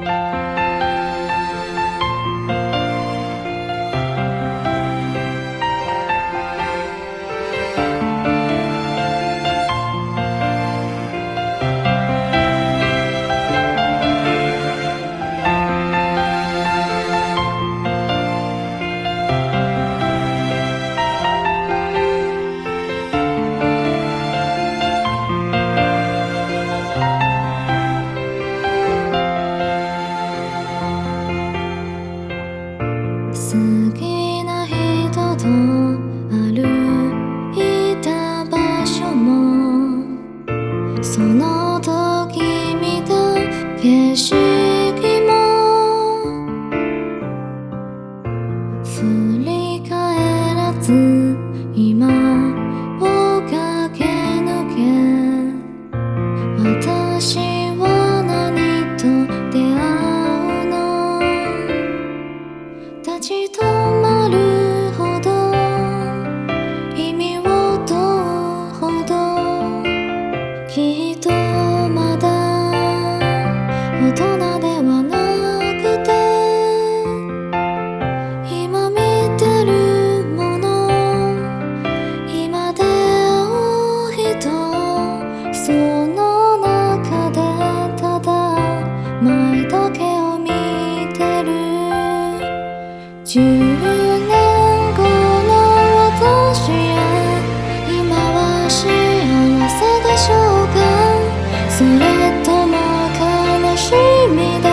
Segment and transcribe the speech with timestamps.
[0.00, 0.59] Música
[41.02, 42.40] その時
[42.76, 43.34] 見た
[43.80, 44.34] 景色
[45.26, 45.30] も
[48.84, 51.49] 振り返らず
[93.30, 93.46] 10年
[94.96, 95.50] 後の
[96.10, 96.98] 私や
[97.86, 98.82] 今は幸
[99.70, 100.74] せでしょうか？
[101.70, 101.94] それ
[102.42, 102.74] とも
[103.14, 103.94] 悲し
[104.34, 104.66] みで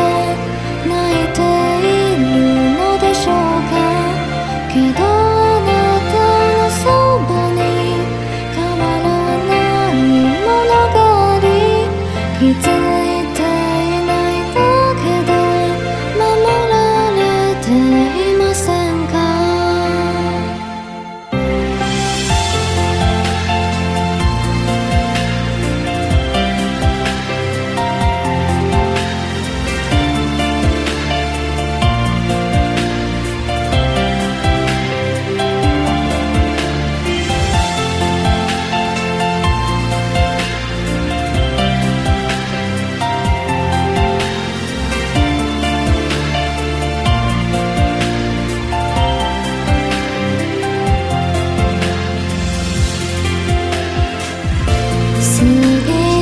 [0.90, 2.26] 泣いている
[2.74, 3.78] のでしょうか？
[4.74, 5.70] けどあな
[6.10, 6.18] た
[6.58, 6.82] のそ
[7.30, 7.62] ばに
[8.56, 9.06] 変わら
[9.46, 9.54] な
[9.94, 10.02] い
[10.42, 10.58] 物
[12.72, 12.77] 語。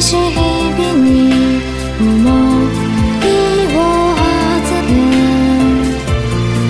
[0.06, 1.34] しい日々に
[2.00, 3.28] 思い
[3.76, 3.78] を
[4.14, 4.22] は
[4.64, 4.72] せ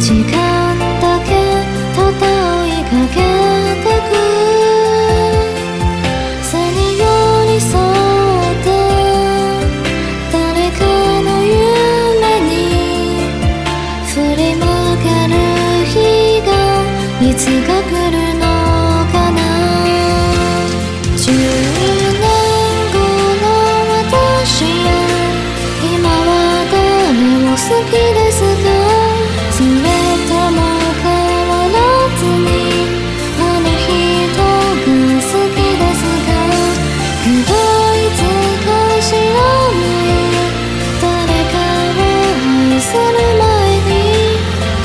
[0.08, 0.45] る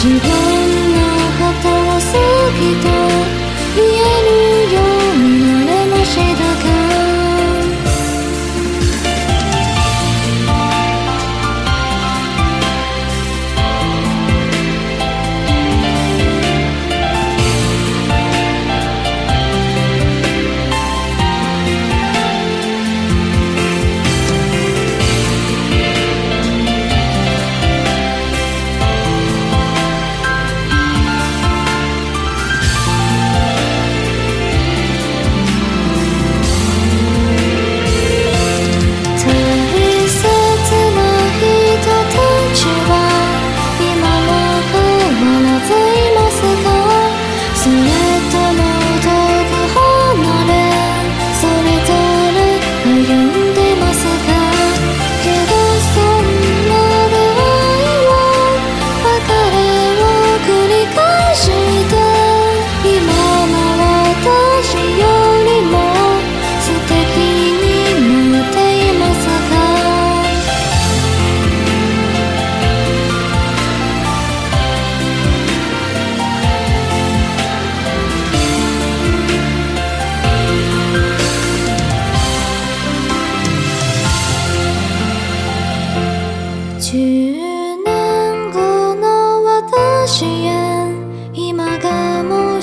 [0.01, 0.50] 记得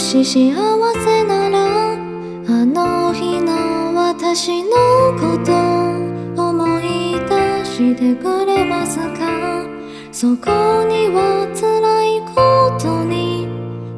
[0.08, 0.54] し幸
[0.94, 1.98] せならあ
[2.66, 4.70] の日の私の
[5.20, 5.52] こと
[6.42, 9.68] 思い出してくれますか？
[10.14, 13.48] そこには辛いことに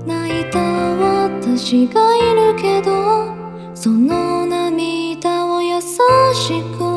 [0.07, 3.31] 泣いた私がいるけど
[3.75, 6.88] その涙を優しく